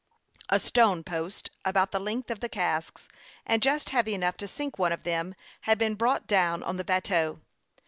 A 0.49 0.59
stone 0.59 1.03
post, 1.03 1.51
about 1.63 1.91
the 1.91 1.99
length 1.99 2.31
of 2.31 2.39
the 2.39 2.49
casks, 2.49 3.07
and 3.45 3.61
just 3.61 3.89
heavy 3.89 4.15
enough 4.15 4.35
.to 4.37 4.47
sink 4.47 4.79
one 4.79 4.91
of 4.91 5.03
them, 5.03 5.35
had 5.69 5.77
been 5.77 5.93
brought 5.93 6.25
down 6.25 6.63
on 6.63 6.77
the 6.77 6.83
bateau. 6.83 7.39